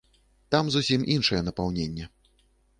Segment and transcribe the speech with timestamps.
[0.55, 2.05] Там зусім іншае напаўненне.